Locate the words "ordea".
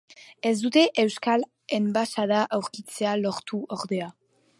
3.79-4.09